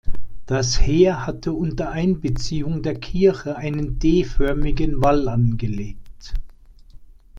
[0.47, 6.33] Das Heer hatte unter Einbeziehung der Kirche einen D-förmigen Wall angelegt.